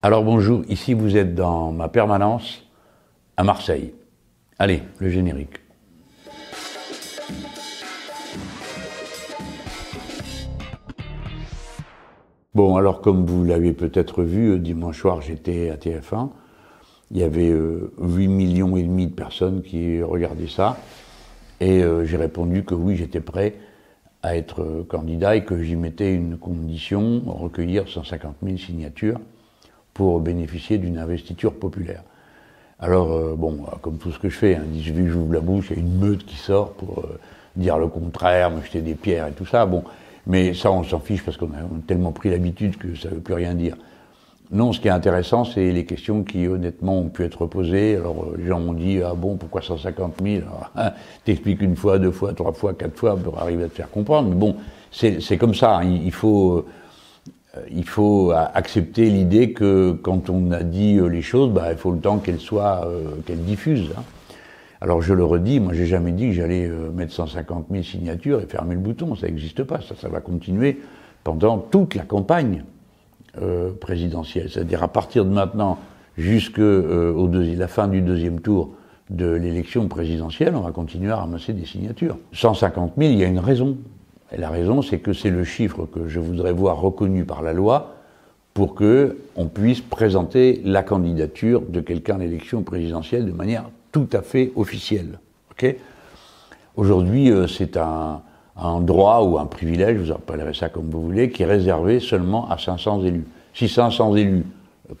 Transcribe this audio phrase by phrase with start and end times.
[0.00, 2.62] Alors bonjour, ici vous êtes dans ma permanence
[3.36, 3.92] à Marseille.
[4.56, 5.58] Allez, le générique.
[12.54, 16.30] Bon, alors comme vous l'avez peut-être vu, euh, dimanche soir j'étais à TF1.
[17.10, 17.90] Il y avait 8 euh,
[18.28, 20.76] millions et demi de personnes qui regardaient ça.
[21.58, 23.56] Et euh, j'ai répondu que oui, j'étais prêt
[24.22, 29.18] à être candidat et que j'y mettais une condition, recueillir 150 000 signatures
[29.98, 32.04] pour bénéficier d'une investiture populaire.
[32.78, 35.76] Alors, euh, bon, comme tout ce que je fais, hein, je j'ouvre la bouche, il
[35.76, 37.18] y a une meute qui sort pour euh,
[37.56, 39.66] dire le contraire, me jeter des pierres et tout ça.
[39.66, 39.82] Bon,
[40.28, 43.20] mais ça, on s'en fiche parce qu'on a, tellement pris l'habitude que ça ne veut
[43.20, 43.76] plus rien dire.
[44.52, 47.96] Non, ce qui est intéressant, c'est les questions qui, honnêtement, ont pu être posées.
[47.96, 50.44] Alors, euh, les gens m'ont dit, ah bon, pourquoi 150 000
[50.76, 50.92] hein,
[51.24, 54.28] T'expliques une fois, deux fois, trois fois, quatre fois pour arriver à te faire comprendre.
[54.28, 54.54] Mais bon,
[54.92, 55.78] c'est comme ça.
[55.78, 56.66] Hein, il faut euh,
[57.70, 61.92] il faut accepter l'idée que quand on a dit euh, les choses, bah, il faut
[61.92, 63.92] le temps qu'elles soient, euh, qu'elles diffusent.
[63.96, 64.02] Hein.
[64.80, 68.46] Alors je le redis, moi j'ai jamais dit que j'allais mettre 150 000 signatures et
[68.46, 70.78] fermer le bouton, ça n'existe pas, ça, ça va continuer
[71.24, 72.62] pendant toute la campagne
[73.80, 74.48] présidentielle.
[74.48, 75.78] C'est-à-dire à partir de maintenant
[76.16, 78.70] jusqu'à la fin du deuxième tour
[79.10, 82.16] de l'élection présidentielle, on va continuer à ramasser des signatures.
[82.32, 83.78] 150 000, il y a une raison.
[84.32, 87.52] Et la raison, c'est que c'est le chiffre que je voudrais voir reconnu par la
[87.52, 87.94] loi
[88.52, 94.08] pour que on puisse présenter la candidature de quelqu'un à l'élection présidentielle de manière tout
[94.12, 95.18] à fait officielle.
[96.76, 98.22] Aujourd'hui, euh, c'est un,
[98.80, 102.58] droit ou un privilège, vous appellerez ça comme vous voulez, qui est réservé seulement à
[102.58, 103.26] 500 élus.
[103.54, 104.44] Si 500 élus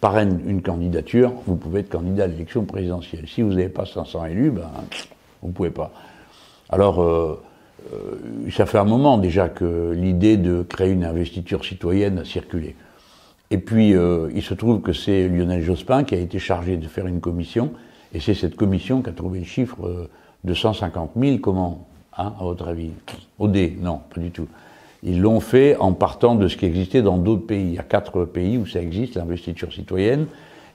[0.00, 3.26] parrainent une candidature, vous pouvez être candidat à l'élection présidentielle.
[3.26, 4.68] Si vous n'avez pas 500 élus, ben,
[5.42, 5.92] vous ne pouvez pas.
[6.68, 7.40] Alors, euh,
[8.50, 12.76] ça fait un moment déjà que l'idée de créer une investiture citoyenne a circulé.
[13.50, 16.86] Et puis, euh, il se trouve que c'est Lionel Jospin qui a été chargé de
[16.86, 17.72] faire une commission,
[18.12, 20.08] et c'est cette commission qui a trouvé le chiffre euh,
[20.44, 21.38] de 150 000.
[21.38, 22.90] Comment hein, À votre avis?
[23.38, 24.48] Au dé Non, pas du tout.
[25.02, 27.68] Ils l'ont fait en partant de ce qui existait dans d'autres pays.
[27.68, 30.26] Il y a quatre pays où ça existe, l'investiture citoyenne,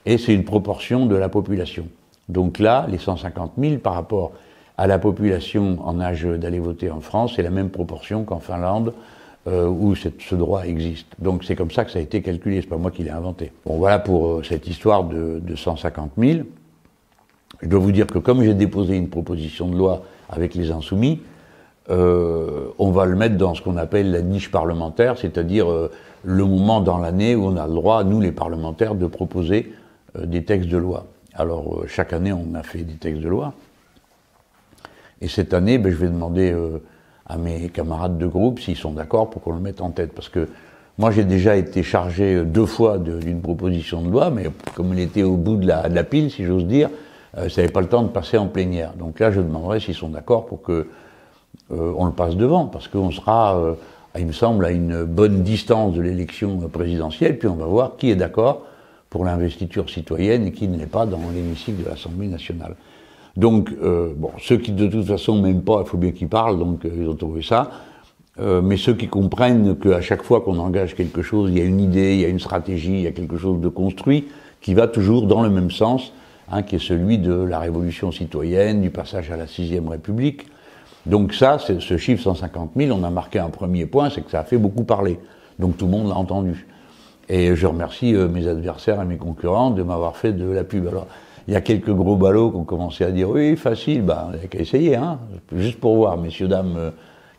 [0.06, 1.86] et c'est une proportion de la population.
[2.28, 4.32] Donc là, les 150 000 par rapport
[4.76, 8.92] à la population en âge d'aller voter en France, c'est la même proportion qu'en Finlande,
[9.46, 11.06] euh, où ce droit existe.
[11.18, 13.52] Donc c'est comme ça que ça a été calculé, c'est pas moi qui l'ai inventé.
[13.66, 16.40] Bon voilà pour euh, cette histoire de, de 150 000.
[17.60, 21.20] Je dois vous dire que comme j'ai déposé une proposition de loi avec les insoumis,
[21.90, 25.66] euh, on va le mettre dans ce qu'on appelle la niche parlementaire, c'est-à-dire
[26.24, 29.74] le moment dans l'année où on a le droit, nous les parlementaires, de proposer
[30.18, 31.04] des textes de loi.
[31.34, 33.52] Alors chaque année on a fait des textes de loi.
[35.20, 36.82] Et cette année, ben, je vais demander euh,
[37.26, 40.12] à mes camarades de groupe s'ils sont d'accord pour qu'on le mette en tête.
[40.12, 40.48] Parce que
[40.98, 45.00] moi, j'ai déjà été chargé euh, deux fois d'une proposition de loi, mais comme il
[45.00, 46.90] était au bout de la, pile, si j'ose dire,
[47.36, 48.92] euh, ça n'avait pas le temps de passer en plénière.
[48.98, 50.88] Donc là, je demanderai s'ils sont d'accord pour que
[51.70, 53.58] on le passe devant, parce qu'on sera,
[54.18, 58.10] il me semble, à une bonne distance de l'élection présidentielle, puis on va voir qui
[58.10, 58.66] est d'accord
[59.08, 62.74] pour l'investiture citoyenne et qui ne l'est pas dans l'hémicycle de l'Assemblée nationale.
[63.36, 66.58] Donc, euh, bon, ceux qui de toute façon m'aiment pas, il faut bien qu'ils parlent,
[66.58, 67.70] donc euh, ils ont trouvé ça.
[68.40, 71.64] Euh, mais ceux qui comprennent qu'à chaque fois qu'on engage quelque chose, il y a
[71.64, 74.26] une idée, il y a une stratégie, il y a quelque chose de construit
[74.60, 76.12] qui va toujours dans le même sens,
[76.50, 80.46] hein, qui est celui de la révolution citoyenne, du passage à la sixième République.
[81.06, 84.40] Donc ça, ce chiffre 150 000, on a marqué un premier point, c'est que ça
[84.40, 85.18] a fait beaucoup parler.
[85.58, 86.66] Donc tout le monde l'a entendu.
[87.28, 90.86] Et je remercie euh, mes adversaires et mes concurrents de m'avoir fait de la pub.
[90.86, 91.06] Alors,
[91.46, 94.38] il y a quelques gros ballots qui ont commencé à dire oui, facile, bah, il
[94.38, 95.18] n'y a qu'à essayer, hein,
[95.52, 96.90] juste pour voir, messieurs, dames, euh,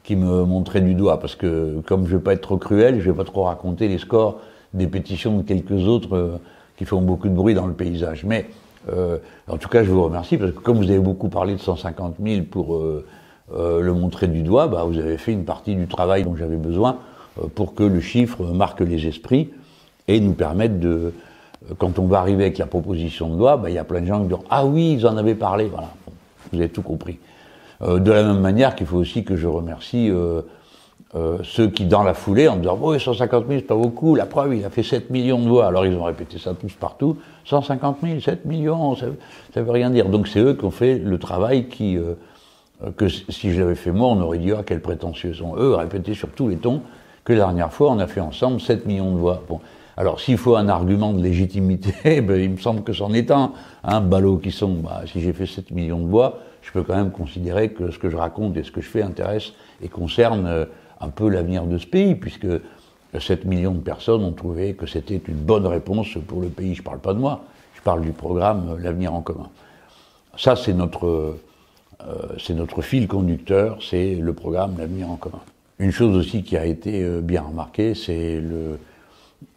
[0.03, 2.99] qui me montraient du doigt, parce que comme je ne veux pas être trop cruel,
[3.01, 4.39] je ne vais pas trop raconter les scores
[4.73, 6.37] des pétitions de quelques autres euh,
[6.77, 8.23] qui font beaucoup de bruit dans le paysage.
[8.23, 8.45] Mais
[8.91, 9.17] euh,
[9.47, 12.17] en tout cas, je vous remercie, parce que comme vous avez beaucoup parlé de 150
[12.23, 12.79] 000 pour
[13.51, 16.97] le montrer du doigt, bah, vous avez fait une partie du travail dont j'avais besoin
[17.55, 19.49] pour que le chiffre marque les esprits
[20.07, 21.13] et nous permette de
[21.77, 24.05] quand on va arriver avec la proposition de loi, ben, il y a plein de
[24.05, 25.65] gens qui disent Ah oui, ils en avaient parlé.
[25.65, 25.89] Voilà,
[26.51, 27.19] vous avez tout compris.
[27.81, 30.41] Euh, de la même manière qu'il faut aussi que je remercie euh,
[31.15, 34.25] euh, ceux qui, dans la foulée, en disant Oui, 150 000, c'est pas beaucoup, la
[34.25, 35.67] preuve, il a fait 7 millions de voix.
[35.67, 39.07] Alors ils ont répété ça tous partout 150 000, 7 millions, ça,
[39.55, 40.09] veut rien dire.
[40.09, 41.97] Donc c'est eux qui ont fait le travail qui.
[42.97, 46.13] que si je l'avais fait moi, on aurait dit Ah, quels prétentieux sont eux, répéter
[46.13, 46.81] sur tous les tons
[47.23, 49.41] que la dernière fois, on a fait ensemble 7 millions de voix.
[49.49, 49.59] Bon.
[49.97, 53.53] Alors s'il faut un argument de légitimité, ben, il me semble que c'en est un.
[53.83, 56.95] Un ballot qui sont, bah, si j'ai fait 7 millions de voix, je peux quand
[56.95, 60.47] même considérer que ce que je raconte et ce que je fais intéresse et concerne
[60.47, 60.65] euh,
[60.99, 62.47] un peu l'avenir de ce pays, puisque
[63.17, 66.73] 7 millions de personnes ont trouvé que c'était une bonne réponse pour le pays.
[66.73, 67.43] Je ne parle pas de moi,
[67.75, 69.49] je parle du programme L'avenir en commun.
[70.37, 71.37] Ça, c'est notre,
[72.39, 75.39] c'est notre fil conducteur, c'est le programme L'avenir en commun.
[75.79, 78.79] Une chose aussi qui a été bien remarquée, c'est le,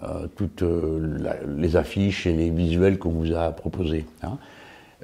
[0.04, 4.06] euh, toutes euh, les affiches et les visuels qu'on vous a proposés.
[4.22, 4.38] Hein.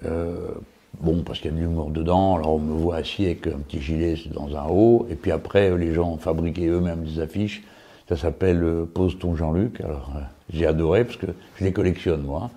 [0.05, 0.53] Euh,
[1.01, 3.59] bon, parce qu'il y a de l'humour dedans, alors on me voit assis avec un
[3.59, 7.65] petit gilet dans un haut, et puis après, les gens ont fabriqué eux-mêmes des affiches.
[8.09, 9.81] Ça s'appelle Pose ton Jean-Luc.
[9.81, 10.13] Alors,
[10.53, 11.27] j'ai adoré parce que
[11.57, 12.51] je les collectionne, moi.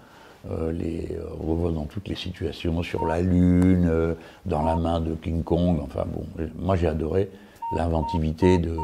[0.72, 4.16] les revois dans toutes les situations, sur la Lune,
[4.46, 5.80] dans la main de King Kong.
[5.82, 6.26] Enfin bon,
[6.60, 7.30] moi j'ai adoré
[7.78, 8.76] l'inventivité de,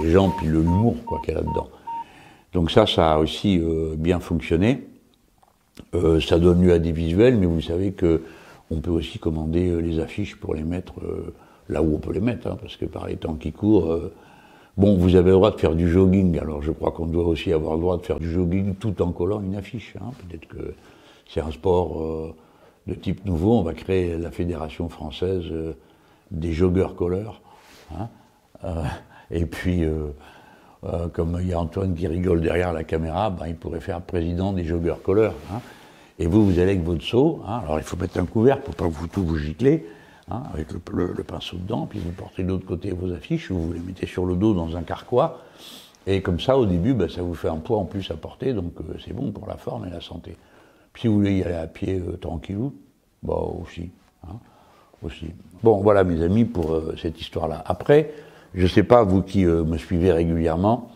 [0.00, 1.68] des gens, puis l'humour quoi qu'il y a là-dedans.
[2.56, 4.86] Donc ça, ça a aussi euh, bien fonctionné.
[5.94, 8.22] Euh, ça donne lieu à des visuels, mais vous savez que
[8.70, 10.94] on peut aussi commander euh, les affiches pour les mettre
[11.68, 13.94] là où on peut les mettre, hein, parce que par les temps qui courent,
[14.78, 17.52] bon, vous avez le droit de faire du jogging, alors je crois qu'on doit aussi
[17.52, 19.94] avoir le droit de faire du jogging tout en collant une affiche.
[20.00, 20.12] Hein.
[20.26, 20.72] Peut-être que
[21.28, 22.32] c'est un sport
[22.86, 25.44] de type nouveau, on va créer la fédération française
[26.30, 27.42] des joggeurs colleurs.
[27.94, 28.08] Hein.
[29.30, 29.84] et puis
[30.86, 34.00] euh, comme il y a Antoine qui rigole derrière la caméra, ben, il pourrait faire
[34.00, 35.34] président des joggeurs colleurs.
[35.52, 35.60] Hein.
[36.18, 37.42] Et vous, vous allez avec votre seau.
[37.46, 37.60] Hein.
[37.64, 39.86] alors il faut mettre un couvert pour pas vous tout vous giclez,
[40.30, 43.72] hein, avec le, pinceau dedans, puis vous portez de l'autre côté vos affiches, ou vous
[43.72, 45.40] les mettez sur le dos dans un carquois.
[46.06, 48.52] Et comme ça, au début, ben, ça vous fait un poids en plus à porter,
[48.52, 50.36] donc euh, c'est bon pour la forme et la santé.
[50.92, 52.72] Puis si vous voulez y aller à pied euh, tranquillou,
[53.22, 53.90] bah aussi,
[55.02, 55.26] aussi.
[55.62, 57.64] Bon, voilà mes amis pour cette histoire-là.
[57.66, 58.12] Après,
[58.56, 60.90] je ne sais pas, vous qui euh, me suivez régulièrement,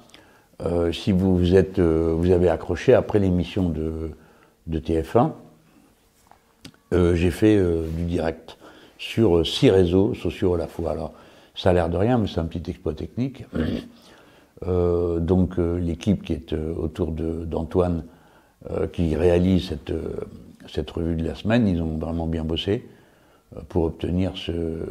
[0.62, 4.10] euh, si vous, êtes, euh, vous avez accroché après l'émission de,
[4.66, 5.32] de, TF1,
[7.14, 7.56] j'ai fait
[7.96, 8.58] du direct
[8.98, 10.90] sur six réseaux sociaux à la fois.
[10.90, 11.12] Alors,
[11.54, 13.44] ça a l'air de rien, mais c'est un petit exploit technique.
[14.66, 18.02] donc, l'équipe qui est autour d'Antoine,
[18.92, 19.92] qui réalise cette,
[20.66, 22.84] cette revue de la semaine, ils ont vraiment bien bossé
[23.68, 24.82] pour obtenir ce,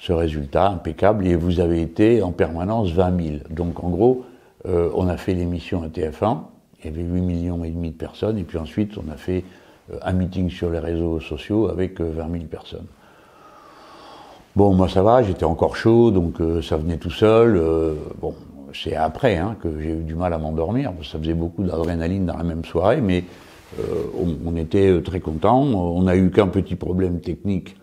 [0.00, 3.36] ce résultat impeccable et vous avez été en permanence 20 000.
[3.50, 4.24] Donc en gros,
[4.66, 6.38] euh, on a fait l'émission à TF1,
[6.80, 9.44] il y avait 8 millions et demi de personnes, et puis ensuite on a fait
[9.92, 12.86] euh, un meeting sur les réseaux sociaux avec 20 euh, 000 personnes.
[14.54, 17.60] Bon, moi ça va, j'étais encore chaud, donc ça venait tout seul.
[18.20, 18.34] bon,
[18.74, 22.36] c'est après hein, que j'ai eu du mal à m'endormir, ça faisait beaucoup d'adrénaline dans
[22.36, 23.22] la même soirée, mais
[23.78, 25.62] on, on, était très contents.
[25.62, 27.76] On n'a eu qu'un petit problème technique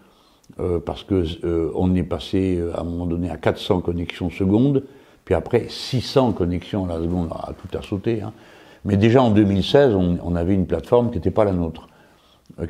[0.61, 4.29] euh, parce que euh, on est passé euh, à un moment donné à 400 connexions
[4.29, 4.83] secondes,
[5.25, 8.21] puis après 600 connexions à la seconde, à tout a sauté.
[8.21, 8.31] Hein.
[8.85, 11.89] Mais déjà en 2016, on, on avait une plateforme qui n'était pas la nôtre,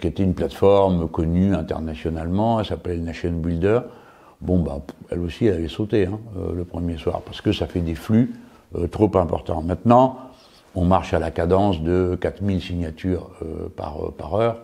[0.01, 3.81] qui était une plateforme connue internationalement, elle s'appelle Nation Builder.
[4.41, 4.79] Bon, bah,
[5.11, 6.19] elle aussi, elle avait sauté hein,
[6.55, 8.33] le premier soir, parce que ça fait des flux
[8.89, 9.61] trop importants.
[9.61, 10.17] Maintenant,
[10.73, 13.29] on marche à la cadence de 4000 signatures
[13.75, 14.57] par, par heure.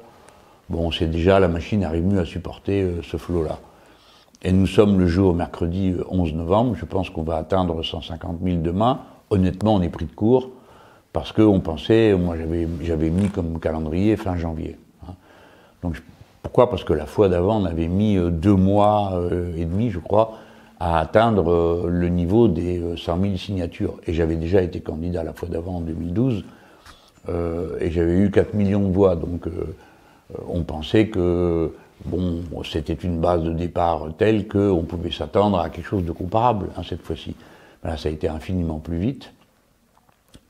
[0.71, 3.59] Bon, c'est déjà, la machine arrive mieux à supporter euh, ce flot-là.
[4.41, 8.38] Et nous sommes le jour mercredi 11 euh, novembre, je pense qu'on va atteindre 150
[8.41, 9.01] 000 demain.
[9.31, 10.50] Honnêtement, on est pris de court,
[11.12, 12.38] parce qu'on pensait, moi
[12.81, 14.77] j'avais mis comme calendrier fin janvier.
[15.06, 15.12] Hein.
[15.83, 16.01] Donc
[16.41, 16.69] pourquoi?
[16.69, 19.21] Parce que la fois d'avant, on avait mis euh, deux mois
[19.57, 20.38] et demi, je crois,
[20.79, 23.95] à atteindre le niveau des 100 000 signatures.
[24.07, 26.45] Et j'avais déjà été candidat la fois d'avant en 2012,
[27.27, 29.17] et j'avais eu 4 millions de voix.
[29.17, 29.75] Donc euh,
[30.47, 31.71] on pensait que
[32.63, 36.81] c'était une base de départ telle qu'on pouvait s'attendre à quelque chose de comparable hein,
[36.88, 37.35] cette fois-ci.
[37.83, 39.31] Ça a été infiniment plus vite.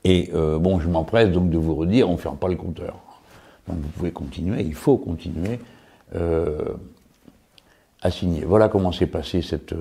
[0.04, 2.96] Et euh, bon, je m'empresse donc de vous redire, on ne ferme pas le compteur.
[3.68, 5.60] Vous pouvez continuer, il faut continuer
[6.14, 6.58] euh,
[8.02, 8.44] à signer.
[8.44, 9.74] Voilà comment s'est passée cette,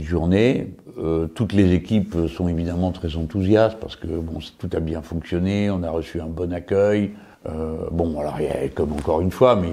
[0.00, 0.72] journée.
[1.34, 4.06] toutes les équipes sont évidemment très enthousiastes parce que
[4.58, 7.10] tout a bien fonctionné, on a reçu un bon accueil.
[7.46, 9.72] Euh, bon, alors, y a, comme encore une fois, mais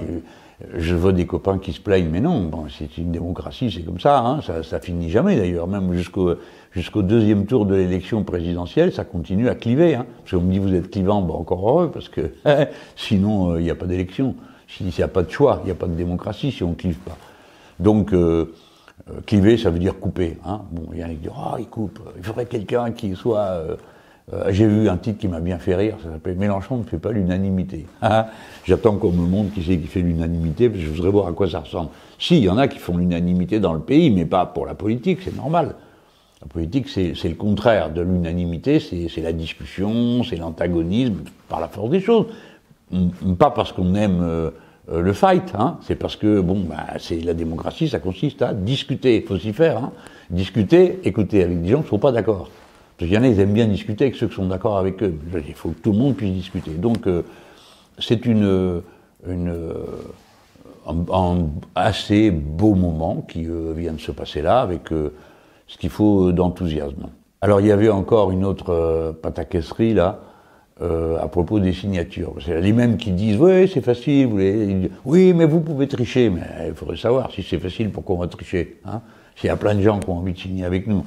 [0.76, 4.00] je vois des copains qui se plaignent, mais non, bon, c'est une démocratie, c'est comme
[4.00, 6.36] ça, hein, ça, ça finit jamais d'ailleurs, même jusqu'au
[6.74, 9.94] jusqu'au deuxième tour de l'élection présidentielle, ça continue à cliver.
[9.94, 12.32] Hein, parce qu'on me dit vous êtes clivant, bon, encore heureux, parce que
[12.96, 14.34] sinon euh, il n'y a pas d'élection.
[14.68, 16.74] S'il n'y a pas de choix, il n'y a pas de démocratie si on ne
[16.74, 17.16] clive pas.
[17.78, 18.54] Donc euh,
[19.10, 20.38] euh, cliver, ça veut dire couper.
[20.46, 20.62] Hein.
[20.70, 23.62] Bon, il y en a qui disent oh, il coupe, il faudrait quelqu'un qui soit
[24.32, 26.98] euh, j'ai vu un titre qui m'a bien fait rire, ça s'appelle Mélenchon ne fait
[26.98, 27.86] pas l'unanimité.
[28.00, 28.28] Ah,
[28.64, 31.32] j'attends qu'on me montre qui c'est qui fait l'unanimité, parce que je voudrais voir à
[31.32, 31.90] quoi ça ressemble.
[32.18, 34.74] Si, il y en a qui font l'unanimité dans le pays, mais pas pour la
[34.74, 35.74] politique, c'est normal.
[36.40, 41.90] La politique, c'est le contraire de l'unanimité, c'est la discussion, c'est l'antagonisme, par la force
[41.90, 42.26] des choses.
[43.38, 44.50] Pas parce qu'on aime euh,
[45.02, 45.52] le fight.
[45.56, 45.78] Hein.
[45.82, 49.16] C'est parce que, bon, bah, c'est la démocratie, ça consiste à discuter.
[49.16, 49.78] Il faut s'y faire.
[49.78, 49.92] Hein.
[50.30, 52.50] Discuter, écouter avec des gens qui ne sont pas d'accord.
[53.02, 55.02] Parce qu'il y en a, ils aiment bien discuter avec ceux qui sont d'accord avec
[55.02, 55.18] eux.
[55.34, 56.70] Il faut que tout le monde puisse discuter.
[56.70, 57.08] Donc,
[57.98, 58.80] c'est une,
[60.86, 67.08] un, assez beau moment qui vient de se passer là, avec ce qu'il faut d'enthousiasme.
[67.40, 70.20] Alors il y avait encore une autre euh, pataquesserie là,
[70.80, 72.34] euh, à propos des signatures.
[72.40, 76.42] C'est les mêmes qui disent oui c'est facile, vous oui mais vous pouvez tricher, mais
[76.68, 78.78] il faudrait savoir si c'est facile pourquoi on va tricher.
[78.84, 79.00] Hein
[79.34, 81.04] S'il y a plein de gens qui ont envie de signer avec nous.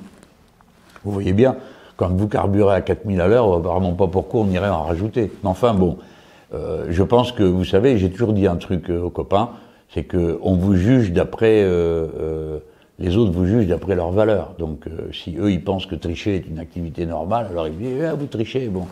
[1.05, 1.55] Vous voyez bien,
[1.97, 5.31] quand vous carburez à 4000 à l'heure, vraiment pas pourquoi on irait en rajouter.
[5.43, 5.97] Enfin bon,
[6.53, 9.51] euh, je pense que vous savez, j'ai toujours dit un truc aux copains,
[9.93, 11.63] c'est que on vous juge d'après
[12.99, 14.53] les autres vous jugent d'après leurs valeurs.
[14.57, 18.03] Donc, euh, si eux, ils pensent que tricher est une activité normale, alors ils disent,
[18.03, 18.87] ah, vous trichez, bon.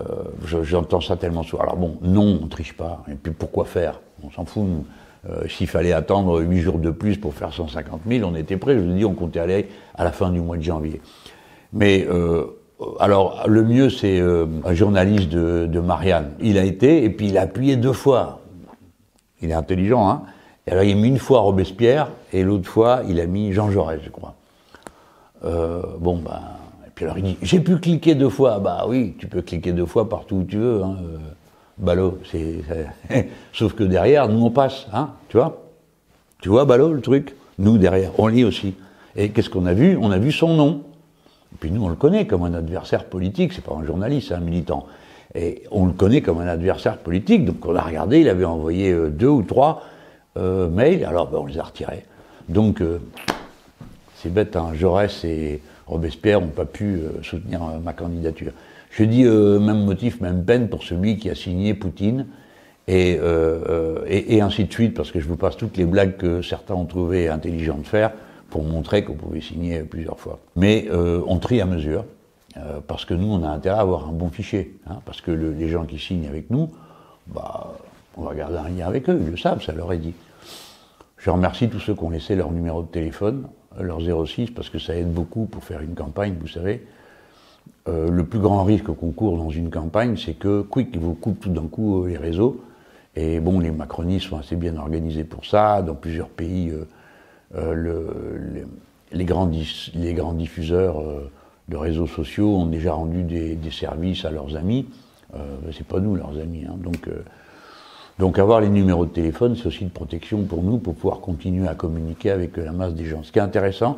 [0.00, 1.62] Euh, j'entends ça tellement souvent.
[1.62, 3.02] Alors bon, non, on triche pas.
[3.10, 4.00] Et puis pourquoi faire?
[4.22, 4.64] On s'en fout,
[5.28, 8.74] euh, S'il fallait attendre 8 jours de plus pour faire 150 000, on était prêt.
[8.74, 11.00] Je vous dis, on comptait aller à la fin du mois de janvier.
[11.72, 12.06] Mais
[12.98, 16.32] alors, le mieux, c'est un journaliste de, Marianne.
[16.40, 18.40] Il a été, et puis il a appuyé deux fois.
[19.40, 20.22] Il est intelligent, hein
[20.70, 24.00] alors il a mis une fois Robespierre et l'autre fois il a mis Jean Jaurès,
[24.02, 24.34] je crois.
[25.44, 26.40] Euh, bon ben,
[26.86, 28.58] et puis alors il dit j'ai pu cliquer deux fois.
[28.60, 30.82] Bah oui, tu peux cliquer deux fois partout où tu veux.
[30.82, 30.96] Hein.
[31.02, 31.18] Euh,
[31.78, 32.60] Ballot, c'est,
[33.52, 35.62] sauf que derrière nous on passe, hein, tu vois.
[36.40, 37.34] Tu vois Ballot le truc?
[37.58, 38.74] Nous derrière, on lit aussi.
[39.16, 39.98] Et qu'est-ce qu'on a vu?
[40.00, 40.82] On a vu son nom.
[41.52, 43.52] Et puis nous on le connaît comme un adversaire politique.
[43.52, 44.86] C'est pas un journaliste, c'est un militant.
[45.34, 47.44] Et on le connaît comme un adversaire politique.
[47.44, 49.82] Donc on a regardé, il avait envoyé euh, deux ou trois
[50.36, 52.04] euh, mail, alors ben, on les a retirés.
[52.48, 52.98] Donc, euh,
[54.16, 58.52] c'est bête, hein, Jaurès et Robespierre n'ont pas pu soutenir ma candidature.
[58.90, 62.26] Je dis même motif, même peine pour celui qui a signé Poutine,
[62.86, 63.18] et,
[64.08, 66.84] et, ainsi de suite, parce que je vous passe toutes les blagues que certains ont
[66.84, 68.10] trouvé intelligents de faire
[68.50, 70.38] pour montrer qu'on pouvait signer plusieurs fois.
[70.56, 72.04] Mais on trie à mesure,
[72.86, 75.68] parce que nous, on a intérêt à avoir un bon fichier, hein, parce que les
[75.68, 76.70] gens qui signent avec nous,
[77.28, 77.74] bah,
[78.16, 80.14] on va garder un lien avec eux, ils le savent, ça leur est dit.
[81.20, 83.46] Je remercie tous ceux qui ont laissé leur numéro de téléphone,
[83.78, 86.86] euh, leur 06, parce que ça aide beaucoup pour faire une campagne, vous savez.
[87.88, 91.40] Euh, le plus grand risque qu'on court dans une campagne, c'est que Quick vous coupe
[91.40, 92.64] tout d'un coup euh, les réseaux.
[93.16, 95.82] Et bon, les macronistes sont assez bien organisés pour ça.
[95.82, 96.72] Dans plusieurs pays,
[97.54, 99.50] les, grands
[99.94, 101.02] les, grands diffuseurs
[101.68, 104.86] de réseaux sociaux ont déjà rendu des, services à leurs amis.
[105.72, 106.64] c'est pas nous, leurs amis.
[106.66, 106.76] Hein.
[106.78, 107.08] donc
[108.20, 111.66] donc avoir les numéros de téléphone, c'est aussi une protection pour nous, pour pouvoir continuer
[111.66, 113.22] à communiquer avec la masse des gens.
[113.22, 113.96] Ce qui est intéressant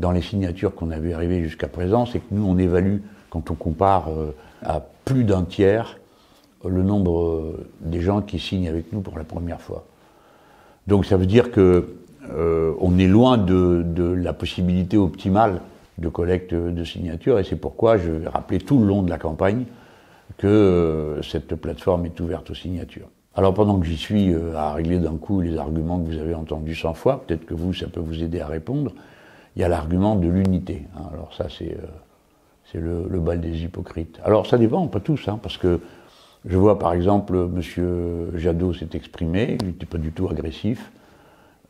[0.00, 2.98] dans les signatures qu'on a vu arriver jusqu'à présent, c'est que nous, on évalue,
[3.30, 5.98] quand on compare euh, à plus d'un tiers,
[6.64, 9.84] le nombre euh, des gens qui signent avec nous pour la première fois.
[10.88, 11.94] Donc ça veut dire que
[12.28, 13.84] euh, on est loin de,
[14.16, 15.60] la possibilité optimale
[15.98, 19.18] de collecte de signatures, et c'est pourquoi je vais rappeler tout le long de la
[19.18, 19.64] campagne
[20.38, 23.08] que cette plateforme est ouverte aux signatures.
[23.34, 26.34] Alors pendant que j'y suis euh, à régler d'un coup les arguments que vous avez
[26.34, 28.92] entendus 100 fois, peut-être que vous, ça peut vous aider à répondre,
[29.54, 30.84] il y a l'argument de l'unité.
[30.96, 31.02] Hein.
[31.12, 31.76] Alors ça, c'est
[32.74, 34.18] euh, le, bal des hypocrites.
[34.24, 35.80] Alors ça dépend, pas tous, hein, parce que
[36.44, 38.30] je vois par exemple M.
[38.36, 40.90] Jadot s'est exprimé, il n'était pas du tout agressif.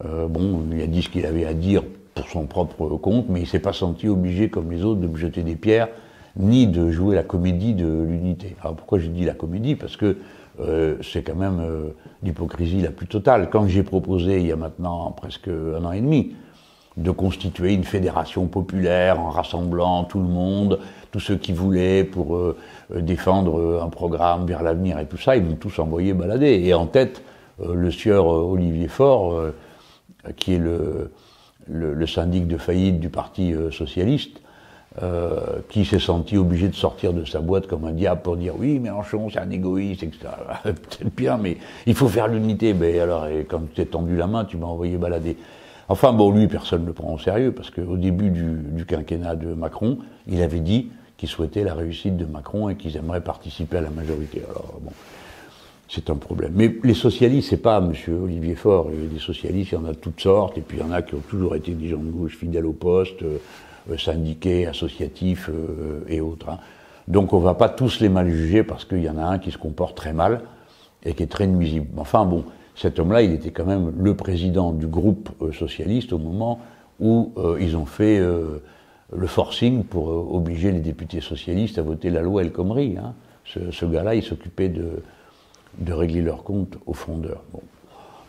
[0.05, 1.83] Euh, bon, il a dit ce qu'il avait à dire
[2.15, 5.17] pour son propre compte, mais il s'est pas senti obligé, comme les autres, de me
[5.17, 5.89] jeter des pierres,
[6.37, 8.57] ni de jouer la comédie de l'unité.
[8.63, 9.75] Alors pourquoi j'ai dit la comédie?
[9.75, 10.17] Parce que
[10.61, 11.89] euh, c'est quand même euh,
[12.23, 13.49] l'hypocrisie la plus totale.
[13.51, 16.35] Quand j'ai proposé, il y a maintenant presque un an et demi,
[16.97, 20.81] de constituer une fédération populaire en rassemblant tout le monde,
[21.13, 22.39] tous ceux qui voulaient pour
[22.95, 26.61] défendre un programme vers l'avenir et tout ça, ils m'ont tous envoyé balader.
[26.65, 27.23] Et en tête,
[27.65, 29.53] le sieur Olivier Faure,
[30.37, 31.13] qui est le,
[31.69, 34.41] le, syndic de faillite du Parti socialiste,
[35.03, 38.55] euh, qui s'est senti obligé de sortir de sa boîte comme un diable pour dire
[38.59, 40.27] oui, Mélenchon, c'est un égoïste, etc.
[40.65, 42.75] Peut-être bien, mais il faut faire l'unité.
[42.75, 45.37] Ben alors, et quand tu t'es tendu la main, tu m'as envoyé balader.
[45.89, 49.37] Enfin, bon, lui, personne ne le prend au sérieux, parce qu'au début du, du, quinquennat
[49.37, 53.77] de Macron, il avait dit qu'il souhaitait la réussite de Macron et qu'ils aimeraient participer
[53.77, 54.43] à la majorité.
[54.51, 54.91] Alors, bon,
[55.91, 56.53] c'est un problème.
[56.55, 57.93] Mais les socialistes, c'est pas M.
[58.23, 58.91] Olivier Faure.
[58.91, 61.03] Les socialistes, il y en a de toutes sortes, et puis il y en a
[61.03, 63.23] qui ont toujours été des gens de gauche fidèles au poste.
[63.91, 66.49] Euh, syndiqués, associatifs euh, et autres.
[66.51, 66.59] Hein.
[67.09, 69.51] Donc on va pas tous les mal juger parce qu'il y en a un qui
[69.51, 70.43] se comporte très mal
[71.03, 71.87] et qui est très nuisible.
[71.97, 72.45] Enfin bon,
[72.75, 76.61] cet homme-là, il était quand même le président du groupe euh, socialiste au moment
[77.01, 82.43] où ils ont fait le forcing pour obliger les députés socialistes à voter la loi
[82.43, 82.99] El Khomri.
[82.99, 83.15] Hein.
[83.47, 85.03] Ce, gars-là, il s'occupait de,
[85.81, 87.43] de régler leurs comptes aux frondeurs.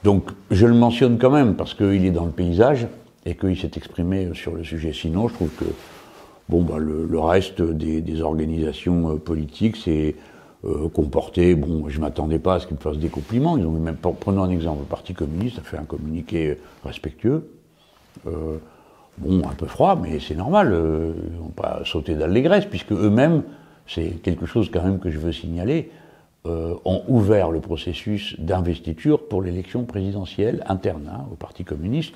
[0.04, 2.88] Donc je le mentionne quand même parce qu'il est dans le paysage
[3.26, 4.94] et qu'il s'est exprimé sur le sujet.
[4.94, 5.66] Sinon, je trouve que
[6.50, 10.16] bon, bah, le, reste des, organisations euh, politiques s'est
[10.66, 11.56] euh, comporté.
[11.56, 13.58] Bon, je m'attendais pas à ce qu'ils me fassent des compliments.
[13.58, 17.52] Ils ont même, prenons un exemple, le Parti communiste a fait un communiqué respectueux.
[18.26, 18.58] Euh,
[19.20, 20.76] bon, un peu froid, mais c'est normal.
[20.76, 23.44] ils n'ont pas sauté d'allégresse, puisque eux-mêmes,
[23.88, 25.92] c'est quelque chose quand même que je veux signaler,
[26.46, 32.16] ont ouvert le processus d'investiture pour l'élection présidentielle interne hein, au Parti communiste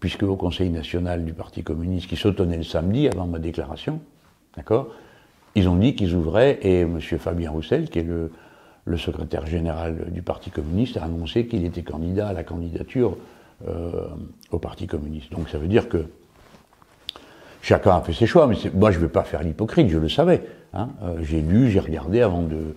[0.00, 4.00] puisque au Conseil national du Parti communiste, qui se tenait le samedi avant ma déclaration,
[4.56, 4.88] d'accord,
[5.54, 7.00] ils ont dit qu'ils ouvraient, et M.
[7.00, 8.30] Fabien Roussel, qui est le,
[8.96, 13.16] secrétaire général du Parti communiste, a annoncé qu'il était candidat à la candidature
[13.66, 14.06] euh,
[14.50, 15.30] au Parti communiste.
[15.32, 16.06] Donc ça veut dire que
[17.60, 20.08] chacun a fait ses choix, mais moi je ne vais pas faire l'hypocrite, je le
[20.08, 20.42] savais.
[20.72, 20.88] Hein.
[21.02, 22.76] Euh, j'ai lu, j'ai regardé avant de,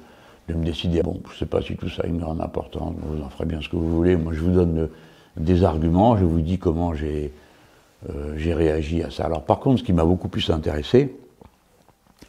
[0.50, 1.02] me décider.
[1.02, 3.46] Bon, je ne sais pas si tout ça a une grande importance, vous en ferez
[3.46, 4.16] bien ce que vous voulez.
[4.16, 4.90] Moi je vous donne
[5.38, 9.26] des arguments, je vous dis comment euh, j'ai réagi à ça.
[9.26, 11.16] Alors par contre, ce qui m'a beaucoup plus intéressé,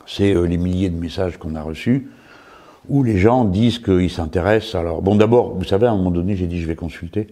[0.06, 2.10] c'est euh, les milliers de messages qu'on a reçus
[2.88, 4.74] où les gens disent qu'ils s'intéressent.
[4.74, 7.28] Alors bon, d'abord, vous savez, à un moment donné, j'ai dit je vais consulter.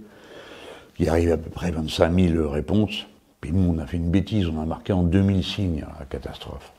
[0.99, 3.07] Il arrive à peu près 25 000 réponses.
[3.41, 6.73] Puis nous, on a fait une bêtise, on a marqué en 2000 signes la catastrophe.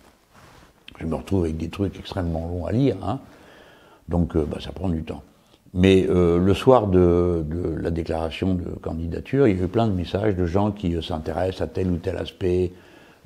[1.00, 3.20] Je me retrouve avec des trucs extrêmement longs à lire, hein.
[4.12, 5.24] Donc euh, bah, ça prend du temps.
[5.74, 7.46] Mais euh, le soir de,
[7.80, 11.02] la déclaration de candidature, il y a eu plein de messages de gens qui euh,
[11.02, 12.74] s'intéressent à tel ou tel aspect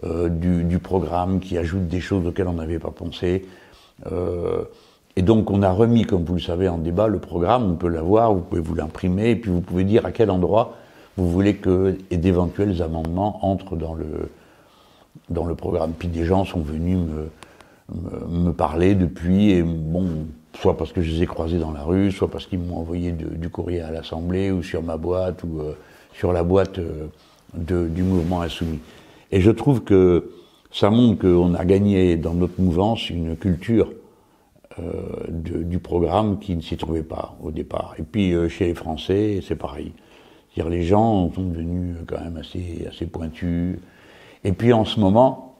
[0.03, 3.45] euh, du, programme, qui ajoutent des choses auxquelles on n'avait pas pensé.
[5.15, 7.87] et donc on a remis, comme vous le savez, en débat le programme, on peut
[7.87, 10.75] l'avoir, vous pouvez vous l'imprimer, et puis vous pouvez dire à quel endroit
[11.17, 14.29] vous voulez que d'éventuels amendements entrent dans le,
[15.29, 15.93] dans le programme.
[15.97, 17.29] Puis des gens sont venus me,
[17.95, 21.83] me, me parler depuis, et bon, soit parce que je les ai croisés dans la
[21.83, 25.59] rue, soit parce qu'ils m'ont envoyé du courrier à l'Assemblée ou sur ma boîte ou
[25.59, 25.73] euh,
[26.13, 27.07] sur la boîte euh,
[27.53, 28.79] du mouvement insoumis.
[29.31, 30.31] Et je trouve que
[30.71, 33.91] ça montre qu'on a gagné dans notre mouvance une culture
[34.79, 34.91] euh,
[35.29, 37.95] du programme qui ne s'y trouvait pas au départ.
[37.97, 39.91] Et puis chez les Français, c'est pareil.
[40.55, 43.77] dire les gens sont devenus quand même assez, assez pointus.
[44.43, 45.55] Et puis en ce moment,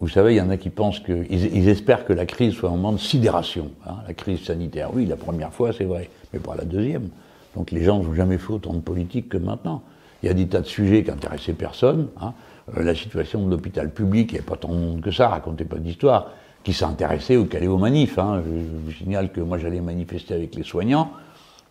[0.00, 2.70] vous savez, il y en a qui pensent que, ils, espèrent que la crise soit
[2.70, 4.90] un moment de sidération, hein, la crise sanitaire.
[4.94, 7.10] Oui, la première fois, c'est vrai, mais pas la deuxième.
[7.54, 9.82] Donc les gens n'ont jamais fait autant de politique que maintenant.
[10.22, 12.08] Il y a des tas de sujets qui intéressaient personne.
[12.20, 12.32] Hein.
[12.76, 15.28] Euh, la situation de l'hôpital public, il n'y a pas tant de monde que ça,
[15.28, 16.30] racontez pas d'histoire,
[16.64, 18.18] qui s'intéressait au calais aux manifs.
[18.18, 18.42] Hein.
[18.44, 18.50] Je,
[18.84, 21.10] vous signale que moi j'allais manifester avec les soignants.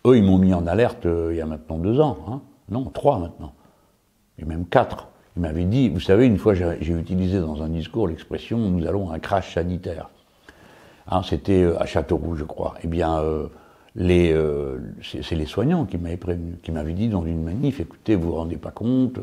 [0.06, 2.18] Eux, ils m'ont mis en alerte euh, il y a maintenant deux ans.
[2.28, 2.40] Hein.
[2.70, 3.54] Non, trois maintenant.
[4.38, 5.08] Et même quatre.
[5.36, 9.10] Il m'avait dit, vous savez, une fois j'ai utilisé dans un discours l'expression nous allons
[9.10, 10.08] à un crash sanitaire.
[11.10, 12.74] Hein, C'était euh, à Châteauroux, je crois.
[12.84, 13.48] Eh bien, euh,
[13.98, 18.30] euh, c'est les soignants qui m'avaient prévenu, qui m'avaient dit dans une manif, écoutez, vous
[18.30, 19.18] vous rendez pas compte,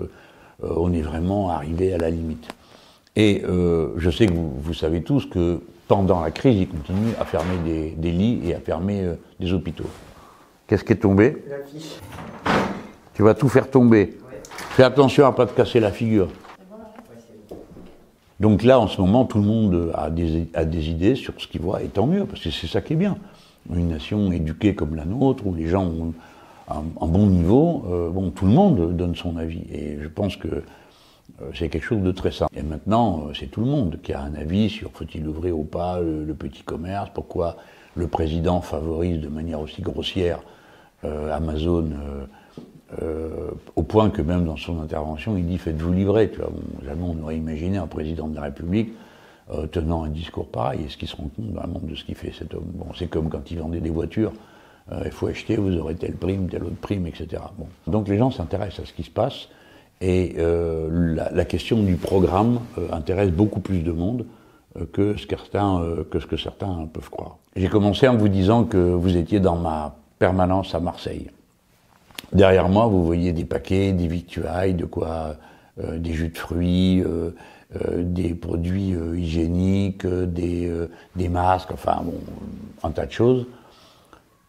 [0.61, 2.47] on est vraiment arrivé à la limite.
[3.15, 7.93] Et je sais que vous, savez tous que pendant la crise, ils continuent à fermer
[7.95, 9.07] des, lits et à fermer
[9.39, 9.89] des hôpitaux.
[10.67, 11.37] Qu'est-ce qui est tombé?
[13.13, 14.17] Tu vas tout faire tomber.
[14.57, 16.29] Fais attention à ne pas te casser la figure.
[18.39, 21.81] Donc là, en ce moment, tout le monde a des, idées sur ce qu'il voit,
[21.81, 23.17] et tant mieux, parce que c'est ça qui est bien.
[23.73, 26.13] Une nation éduquée comme la nôtre, où les gens ont
[26.69, 29.63] un, bon niveau, euh, bon, tout le monde donne son avis.
[29.71, 30.61] Et je pense que euh,
[31.55, 32.55] c'est quelque chose de très simple.
[32.57, 35.63] Et maintenant, euh, c'est tout le monde qui a un avis sur faut-il ouvrir ou
[35.63, 37.57] pas le, petit commerce, pourquoi
[37.95, 40.39] le président favorise de manière aussi grossière
[41.03, 41.89] Amazon
[43.75, 46.29] au point que même dans son intervention, il dit faites-vous livrer.
[46.29, 46.49] Tu vois,
[46.85, 48.93] jamais on aurait imaginé un président de la République
[49.53, 50.81] euh, tenant un discours pareil.
[50.85, 52.65] Est-ce qu'il se rend compte vraiment de ce qu'il fait cet homme?
[52.73, 54.33] Bon, c'est comme quand il vendait des voitures.
[54.91, 57.43] Euh, il faut acheter, vous aurez telle prime, telle autre prime, etc.
[57.57, 57.67] Bon.
[57.89, 59.47] Donc les gens s'intéressent à ce qui se passe
[60.01, 62.59] et la, question du programme
[62.91, 64.27] intéresse beaucoup plus de monde
[64.93, 67.37] que ce, que ce que certains peuvent croire.
[67.55, 71.31] J'ai commencé en vous disant que vous étiez dans ma permanence à Marseille.
[72.33, 75.35] Derrière moi, vous voyez des paquets, des victuailles, de quoi,
[75.83, 77.31] euh, des jus de fruits, euh,
[77.75, 80.71] euh, des produits hygiéniques, des,
[81.15, 82.15] des, masques, enfin bon,
[82.83, 83.45] un tas de choses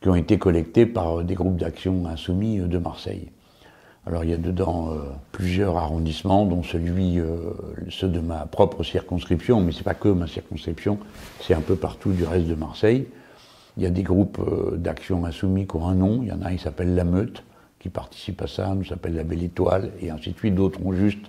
[0.01, 3.29] qui ont été collectés par des groupes d'action insoumis de Marseille.
[4.07, 4.93] Alors il y a dedans
[5.33, 7.19] plusieurs arrondissements, dont celui,
[7.91, 10.99] ceux de ma propre circonscription, mais c'est pas que ma circonscription,
[11.41, 13.07] c'est un peu partout du reste de Marseille.
[13.77, 14.41] Il y a des groupes
[14.77, 16.21] d'action insoumis qui ont un nom.
[16.23, 17.43] Il y en a qui s'appelle La Meute,
[17.79, 20.55] qui participent à ça, nous s'appelle la Belle Étoile, et ainsi de suite.
[20.55, 21.27] D'autres ont juste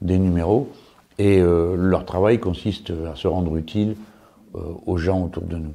[0.00, 0.70] des numéros.
[1.18, 3.96] Et euh, leur travail consiste à se rendre utile
[4.54, 5.74] euh, aux gens autour de nous.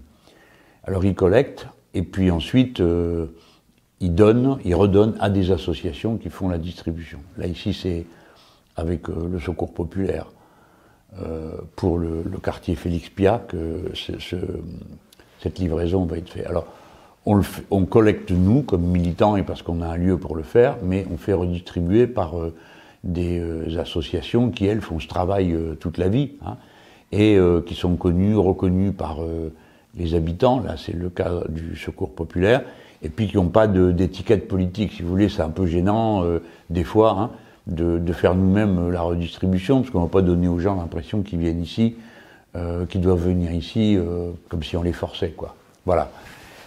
[0.86, 3.28] Alors ils collectent, et puis ensuite, euh,
[4.00, 7.20] ils donnent, ils redonnent à des associations qui font la distribution.
[7.38, 8.06] Là, ici, c'est
[8.76, 10.28] avec le Secours Populaire
[11.76, 13.92] pour le, quartier Félix Pia que
[15.40, 16.48] cette livraison va être faite.
[16.48, 16.66] Alors,
[17.26, 20.44] on, le on, collecte nous, comme militants, et parce qu'on a un lieu pour le
[20.44, 22.34] faire, mais on fait redistribuer par
[23.04, 23.42] des
[23.78, 26.58] associations qui, elles, font ce travail toute la vie, hein,
[27.12, 29.20] et qui sont connues, reconnues par
[29.98, 32.64] les habitants, là c'est le cas du secours populaire,
[33.02, 34.94] et puis qui n'ont pas d'étiquette politique.
[34.94, 37.32] Si vous voulez, c'est un peu gênant euh, des fois hein,
[37.68, 41.40] de, faire nous-mêmes la redistribution, parce qu'on ne va pas donner aux gens l'impression qu'ils
[41.40, 41.96] viennent ici,
[42.56, 45.32] euh, qu'ils doivent venir ici euh, comme si on les forçait.
[45.32, 45.56] quoi.
[45.86, 46.10] Voilà.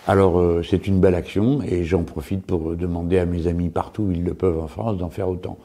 [0.06, 4.04] Alors euh, c'est une belle action, et j'en profite pour demander à mes amis partout
[4.04, 5.58] où ils le peuvent en France d'en faire autant.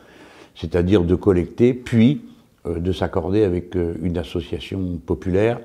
[0.55, 2.21] C'est-à-dire de collecter, puis
[2.65, 5.59] de s'accorder avec une association populaire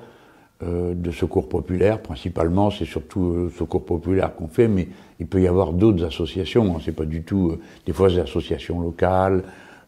[0.63, 4.89] euh, de secours populaire, principalement, c'est surtout euh, secours populaire qu'on fait, mais
[5.21, 6.75] il peut y avoir d'autres associations.
[6.75, 9.43] Hein, c'est pas du tout euh, des fois des associations locales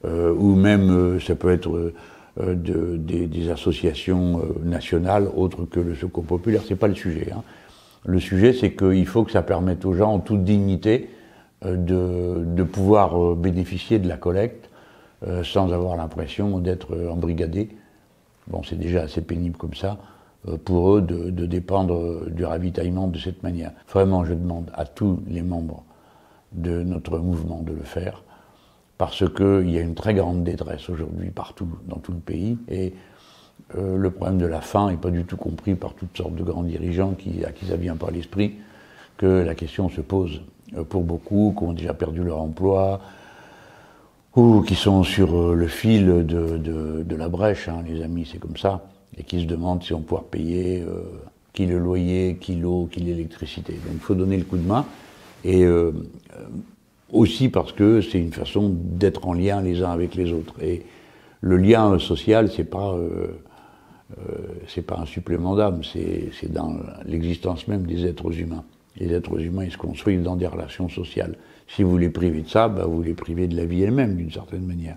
[0.05, 1.93] ou même ça peut être
[2.41, 6.63] de, des, associations nationales autres que le secours populaire.
[6.65, 7.33] C'est pas le sujet.
[7.35, 7.43] Hein.
[8.05, 11.11] Le sujet, c'est qu'il faut que ça permette aux gens, en toute dignité,
[11.65, 14.71] de, de, pouvoir bénéficier de la collecte
[15.43, 17.71] sans avoir l'impression d'être embrigadé.
[18.47, 19.99] Bon, c'est déjà assez pénible comme ça.
[20.47, 23.73] Euh, pour eux de, dépendre du ravitaillement de cette manière.
[23.89, 25.83] Vraiment, je demande à tous les membres
[26.53, 28.23] de notre mouvement de le faire,
[28.99, 32.95] parce qu'il y a une très grande détresse aujourd'hui partout dans tout le pays, et
[33.77, 36.43] euh, le problème de la faim n'est pas du tout compris par toutes sortes de
[36.43, 38.55] grands dirigeants qui, à qui ça vient par l'esprit,
[39.17, 40.41] que la question se pose
[40.77, 43.01] euh, pour beaucoup, qui ont déjà perdu leur emploi,
[44.37, 48.83] ou qui sont sur le fil de, la brèche, hein, les amis, c'est comme ça
[49.19, 51.03] et qui se demandent si on pourra payer euh,
[51.53, 53.73] qui le loyer, qui l'eau, qui l'électricité.
[53.73, 54.87] Donc il faut donner le coup de main.
[55.45, 55.93] Et euh,
[57.13, 60.55] aussi parce que c'est une façon d'être en lien les uns avec les autres.
[60.63, 60.85] Et
[61.41, 63.29] le lien social, c'est pas euh,
[64.67, 68.65] c'est pas un supplément d'âme, c'est dans l'existence même des êtres humains.
[68.97, 71.37] Les êtres humains, ils se construisent dans des relations sociales.
[71.69, 74.33] Si vous les privez de ça, bah, vous les privez de la vie elle-même, d'une
[74.33, 74.97] certaine manière.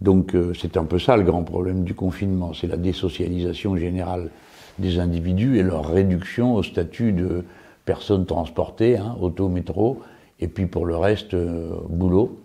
[0.00, 4.30] Donc euh, c'est un peu ça le grand problème du confinement, c'est la désocialisation générale
[4.78, 7.44] des individus et leur réduction au statut de
[7.84, 10.00] personnes transportées, hein, auto, métro,
[10.38, 12.40] et puis pour le reste, euh, boulot,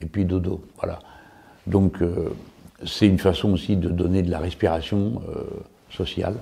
[0.00, 0.60] et puis dodo.
[0.76, 1.00] Voilà.
[1.66, 2.28] Donc euh,
[2.84, 5.22] c'est une façon aussi de donner de la respiration
[5.90, 6.36] sociale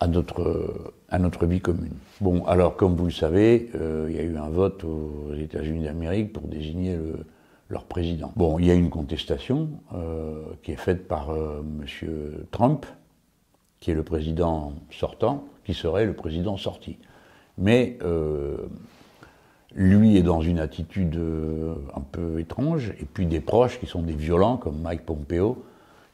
[0.00, 1.94] à notre, vie commune.
[2.20, 6.32] Bon, alors comme vous le savez, il y a eu un vote aux États-Unis d'Amérique
[6.32, 7.24] pour désigner le
[7.70, 8.32] leur président.
[8.36, 12.44] Bon, il y a une contestation euh, qui est faite par euh, M.
[12.50, 12.84] Trump,
[13.78, 16.98] qui est le président sortant, qui serait le président sorti.
[17.56, 18.56] Mais euh,
[19.74, 21.18] lui est dans une attitude
[21.94, 25.64] un peu étrange, et puis des proches qui sont des violents, comme Mike Pompeo,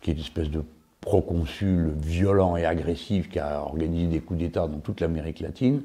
[0.00, 0.62] qui est une espèce de
[1.00, 5.82] proconsul violent et agressif qui a organisé des coups d'État dans toute l'Amérique latine,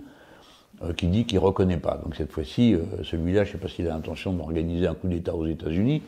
[0.84, 2.02] euh, qui dit qu'il ne reconnaît pas.
[2.04, 5.08] Donc cette fois-ci, euh, celui-là, je ne sais pas s'il a l'intention d'organiser un coup
[5.08, 6.02] d'État aux États-Unis,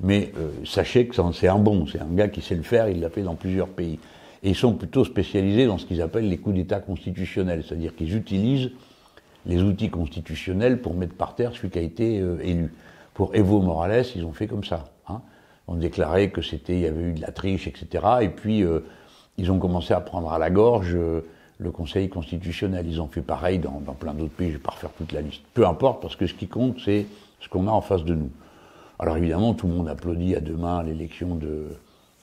[0.00, 3.00] mais euh, sachez que c'est un bon, c'est un gars qui sait le faire, il
[3.00, 3.98] l'a fait dans plusieurs pays.
[4.42, 8.14] Et ils sont plutôt spécialisés dans ce qu'ils appellent les coups d'État constitutionnels, c'est-à-dire qu'ils
[8.14, 8.70] utilisent
[9.46, 12.72] les outils constitutionnels pour mettre par terre celui qui a été élu.
[13.14, 14.84] Pour Evo Morales, ils ont fait comme ça.
[15.08, 15.20] Hein.
[15.66, 18.04] On déclarait que c'était, il y avait eu de la triche, etc.
[18.20, 18.64] Et puis
[19.38, 20.96] ils ont commencé à prendre à la gorge
[21.58, 22.86] le Conseil constitutionnel.
[22.88, 25.20] Ils ont fait pareil dans, plein d'autres pays, je ne vais pas refaire toute la
[25.20, 25.42] liste.
[25.54, 27.06] Peu importe, parce que ce qui compte, c'est
[27.40, 28.30] ce qu'on a en face de nous.
[28.98, 31.66] Alors évidemment, tout le monde applaudit à demain l'élection de,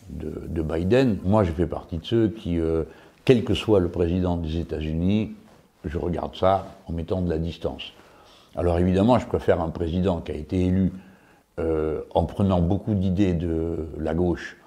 [0.09, 1.19] de, Biden.
[1.23, 2.83] Moi, je fais partie de ceux qui, euh,
[3.23, 5.33] quel que soit le président des États-Unis,
[5.85, 7.93] je regarde ça en mettant de la distance.
[8.55, 10.91] Alors évidemment, je préfère un président qui a été élu
[11.59, 14.57] euh, en prenant beaucoup d'idées de la gauche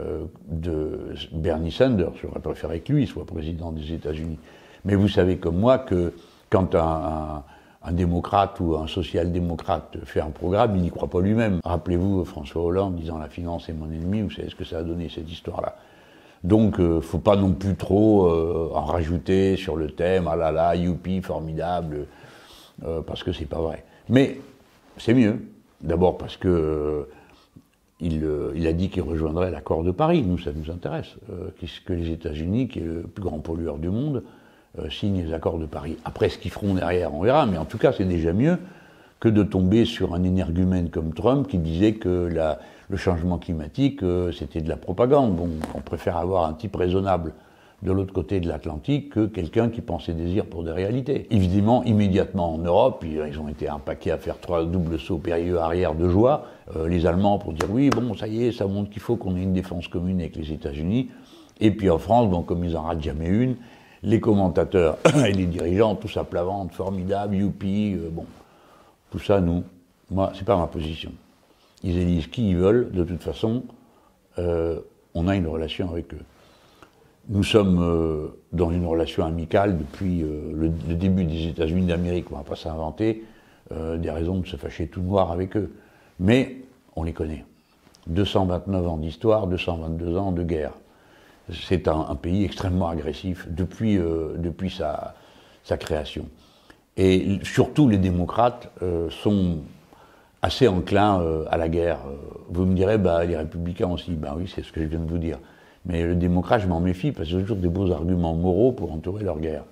[0.00, 2.12] euh, de Bernie Sanders.
[2.20, 4.38] J'aurais préféré que lui soit président des États-Unis.
[4.84, 6.12] Mais vous savez comme moi que
[6.50, 7.42] quand un,
[7.92, 11.60] démocrate ou un social-démocrate fait un programme, il n'y croit pas lui-même.
[11.64, 14.82] Rappelez-vous François Hollande disant la finance est mon ennemi, vous savez ce que ça a
[14.82, 15.76] donné cette histoire-là.
[16.44, 20.52] Donc, euh, faut pas non plus trop euh, en rajouter sur le thème, ah là
[20.52, 22.06] là, youpi, formidable,
[23.06, 23.84] parce que c'est pas vrai.
[24.08, 24.38] Mais
[24.98, 25.40] c'est mieux.
[25.80, 27.08] D'abord parce que
[28.02, 30.22] euh, il, a dit qu'il rejoindrait l'accord de Paris.
[30.22, 31.16] Nous, ça nous intéresse.
[31.30, 31.50] Euh,
[31.84, 34.22] que les États-Unis, qui est le plus grand pollueur du monde,
[34.78, 35.96] euh, signent les accords de Paris.
[36.04, 37.46] Après, ce qu'ils feront derrière, on verra.
[37.46, 38.58] Mais en tout cas, c'est déjà mieux
[39.20, 42.28] que de tomber sur un énergumène comme Trump qui disait que
[42.88, 44.00] le changement climatique,
[44.36, 45.34] c'était de la propagande.
[45.34, 47.32] Bon, on préfère avoir un type raisonnable
[47.82, 51.26] de l'autre côté de l'Atlantique que quelqu'un qui pensait désir pour des réalités.
[51.30, 55.58] Évidemment, immédiatement en Europe, ils ont été un paquet à faire trois doubles sauts périlleux
[55.58, 56.46] arrière de joie.
[56.74, 59.36] Euh, les Allemands pour dire oui, bon, ça y est, ça montre qu'il faut qu'on
[59.36, 61.10] ait une défense commune avec les États-Unis.
[61.60, 63.56] Et puis en France, bon, comme ils en ratent jamais une,
[64.02, 68.24] les commentateurs et les dirigeants, tous à plat formidable, youpi, euh, bon,
[69.16, 69.64] tout ça, nous,
[70.10, 71.10] moi, c'est pas ma position.
[71.82, 73.62] Ils élisent qui ils veulent, de toute façon,
[74.38, 74.78] euh,
[75.14, 76.20] on a une relation avec eux.
[77.30, 82.26] Nous sommes euh, dans une relation amicale depuis euh, le, début des États-Unis d'Amérique.
[82.30, 83.24] On va pas s'inventer
[83.70, 85.72] des raisons de se fâcher tout noir avec eux.
[86.20, 86.58] Mais
[86.94, 87.44] on les connaît.
[88.06, 90.72] 229 ans d'histoire, 222 ans de guerre.
[91.50, 95.14] C'est un, pays extrêmement agressif depuis, depuis sa,
[95.78, 96.28] création.
[96.96, 98.70] Et surtout, les démocrates
[99.10, 99.58] sont
[100.40, 101.98] assez enclins à la guerre.
[102.48, 104.12] Vous me direz, bah, les républicains aussi.
[104.12, 105.38] Ben oui, c'est ce que je viens de vous dire.
[105.86, 108.92] Mais le démocrate, je m'en méfie parce qu'ils ont toujours des beaux arguments moraux pour
[108.92, 109.64] entourer leur guerre.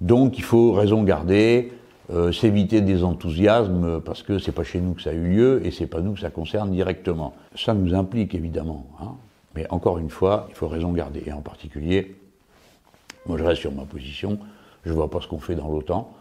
[0.00, 1.72] Donc il faut raison garder,
[2.12, 5.66] euh, s'éviter des enthousiasmes parce que c'est pas chez nous que ça a eu lieu
[5.66, 7.34] et c'est pas nous que ça concerne directement.
[7.54, 9.12] Ça nous implique évidemment, hein.
[9.54, 11.22] mais encore une fois, il faut raison garder.
[11.26, 12.16] Et en particulier,
[13.26, 14.38] moi je reste sur ma position,
[14.86, 16.12] je vois pas ce qu'on fait dans l'OTAN.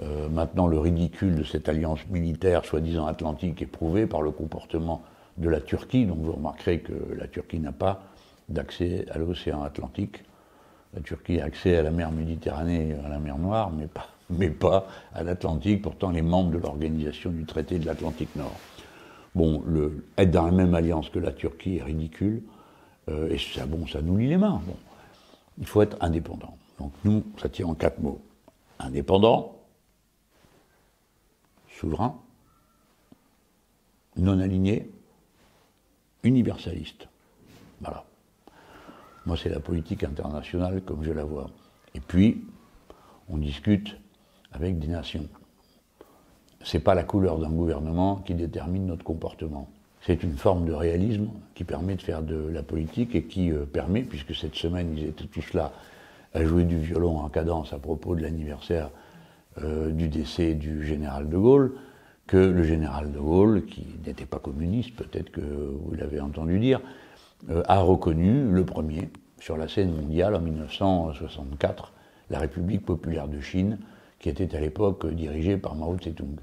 [0.00, 5.02] Euh, maintenant, le ridicule de cette alliance militaire soi-disant atlantique est prouvé par le comportement
[5.38, 6.04] de la Turquie.
[6.04, 8.02] Donc vous remarquerez que la Turquie n'a pas
[8.48, 10.24] d'accès à l'océan Atlantique.
[10.94, 13.70] La Turquie a accès à la mer Méditerranée et à la mer Noire,
[14.30, 15.82] mais pas, à l'Atlantique.
[15.82, 18.56] Pourtant, les membres de l'organisation du traité de l'Atlantique Nord.
[19.34, 19.62] Bon,
[20.16, 22.42] être dans la même alliance que la Turquie est ridicule.
[23.08, 24.60] Euh, et ça, bon, ça nous lie les mains.
[25.58, 26.56] Il faut être indépendant.
[26.78, 28.20] Donc nous, ça tient en quatre mots.
[28.78, 29.56] Indépendant,
[31.68, 32.20] souverain,
[34.16, 34.90] non aligné,
[36.22, 37.08] universaliste.
[37.80, 38.04] Voilà.
[39.26, 41.50] Moi, c'est la politique internationale comme je la vois.
[41.94, 42.44] Et puis,
[43.28, 43.96] on discute
[44.52, 45.28] avec des nations.
[46.64, 49.68] C'est pas la couleur d'un gouvernement qui détermine notre comportement.
[50.02, 53.64] C'est une forme de réalisme qui permet de faire de la politique et qui euh,
[53.64, 55.72] permet, puisque cette semaine ils étaient tous là
[56.38, 58.90] à jouer du violon en cadence à propos de l'anniversaire
[59.64, 61.72] euh, du décès du général de Gaulle,
[62.28, 66.80] que le général de Gaulle, qui n'était pas communiste, peut-être que vous l'avez entendu dire,
[67.50, 69.08] euh, a reconnu le premier,
[69.40, 71.92] sur la scène mondiale en 1964,
[72.30, 73.78] la République populaire de Chine,
[74.20, 76.38] qui était à l'époque dirigée par Mao Tse-tung.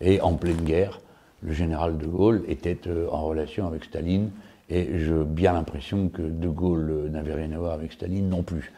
[0.00, 1.00] Et en pleine guerre,
[1.42, 4.30] le général de Gaulle était euh, en relation avec Staline,
[4.70, 8.72] et j'ai bien l'impression que de Gaulle n'avait rien à voir avec Staline non plus.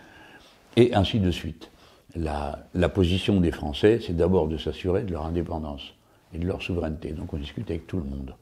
[0.76, 1.70] Et ainsi de suite.
[2.16, 5.94] la position des Français, c'est d'abord de s'assurer de leur indépendance
[6.34, 7.12] et de leur souveraineté.
[7.12, 8.34] Donc on discute avec tout le monde.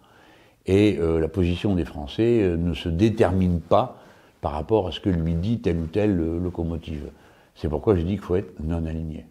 [0.66, 4.00] Et euh, la position des Français euh, ne se détermine pas
[4.40, 7.10] par rapport à ce que lui dit telle ou telle euh, locomotive.
[7.54, 9.26] C'est pourquoi je dis qu'il faut être non aligné.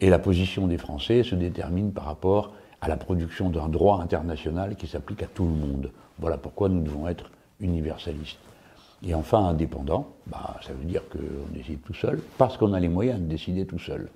[0.00, 4.74] Et la position des Français se détermine par rapport à la production d'un droit international
[4.74, 5.92] qui s'applique à tout le monde.
[6.18, 8.40] Voilà pourquoi nous devons être universalistes.
[9.04, 12.88] Et enfin, indépendant, bah, ça veut dire qu'on décide tout seul, parce qu'on a les
[12.88, 14.08] moyens de décider tout seul.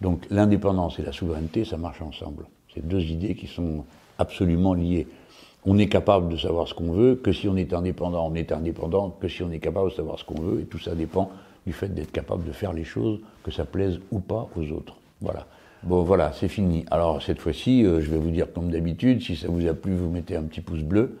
[0.00, 2.46] Donc l'indépendance et la souveraineté, ça marche ensemble.
[2.74, 3.84] C'est deux idées qui sont
[4.18, 5.08] absolument liées.
[5.66, 8.26] On est capable de savoir ce qu'on veut que si on est indépendant.
[8.30, 10.60] On est indépendant que si on est capable de savoir ce qu'on veut.
[10.60, 11.30] Et tout ça dépend
[11.66, 14.96] du fait d'être capable de faire les choses, que ça plaise ou pas aux autres.
[15.20, 15.46] Voilà.
[15.82, 16.84] Bon, voilà, c'est fini.
[16.90, 19.94] Alors, cette fois-ci, euh, je vais vous dire comme d'habitude, si ça vous a plu,
[19.94, 21.18] vous mettez un petit pouce bleu.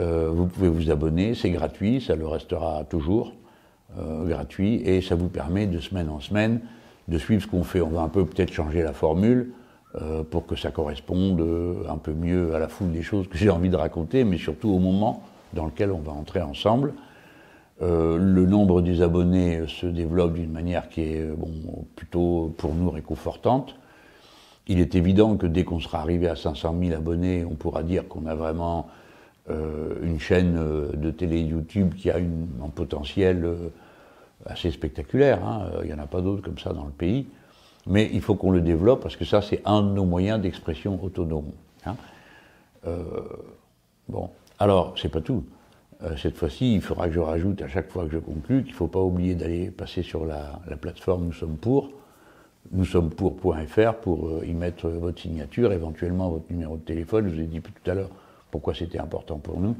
[0.00, 3.32] Euh, vous pouvez vous abonner, c'est gratuit, ça le restera toujours
[3.98, 6.60] euh, gratuit, et ça vous permet de semaine en semaine
[7.06, 7.80] de suivre ce qu'on fait.
[7.80, 9.52] On va un peu peut-être changer la formule.
[10.02, 13.38] Euh, pour que ça corresponde euh, un peu mieux à la foule des choses que
[13.38, 16.94] j'ai envie de raconter, mais surtout au moment dans lequel on va entrer ensemble.
[17.80, 22.90] Euh, le nombre des abonnés se développe d'une manière qui est bon, plutôt pour nous
[22.90, 23.76] réconfortante.
[24.66, 28.08] Il est évident que dès qu'on sera arrivé à 500 000 abonnés, on pourra dire
[28.08, 28.88] qu'on a vraiment
[29.48, 30.54] une chaîne
[30.94, 33.46] de télé YouTube qui a un potentiel
[34.46, 35.44] assez spectaculaire.
[35.44, 35.70] Hein.
[35.82, 37.26] Il n'y en a pas d'autres comme ça dans le pays.
[37.86, 41.02] Mais il faut qu'on le développe parce que ça, c'est un de nos moyens d'expression
[41.02, 41.50] autonome.
[41.84, 41.96] Hein.
[42.86, 43.04] Euh,
[44.08, 45.44] bon, alors, c'est pas tout.
[46.02, 48.72] Euh, cette fois-ci, il faudra que je rajoute à chaque fois que je conclue qu'il
[48.72, 51.90] ne faut pas oublier d'aller passer sur la, plateforme Nous sommes pour,
[52.72, 57.28] nous sommes pour.fr pour euh, y mettre votre signature, éventuellement votre numéro de téléphone.
[57.28, 58.10] Je vous ai dit tout à l'heure
[58.54, 59.74] pourquoi c'était important pour nous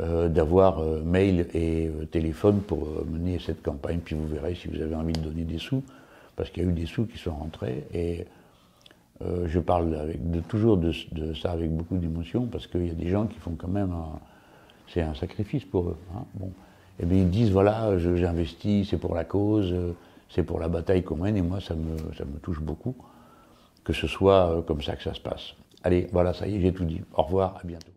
[0.00, 3.98] euh, d'avoir euh, mail et euh, téléphone pour mener cette campagne.
[4.02, 5.82] Puis vous verrez si vous avez envie de donner des sous,
[6.34, 7.84] parce qu'il y a eu des sous qui sont rentrés.
[7.92, 8.24] Et
[9.44, 10.92] je parle avec toujours de,
[11.34, 13.94] ça avec beaucoup d'émotion parce qu'il y a des gens qui font quand même
[14.88, 15.96] c'est un sacrifice pour eux.
[16.16, 16.24] Hein.
[16.32, 16.50] Bon.
[16.98, 19.74] Et bien ils disent voilà, j'investis, c'est pour la cause,
[20.30, 22.94] c'est pour la bataille qu'on mène, et moi ça me touche beaucoup
[23.84, 25.54] que ce soit comme ça que ça se passe.
[25.82, 27.02] Allez, voilà, ça y est, j'ai tout dit.
[27.12, 27.92] Au revoir, à bientôt.